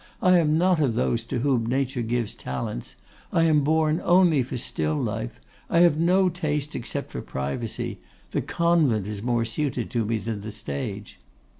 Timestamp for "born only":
3.63-4.41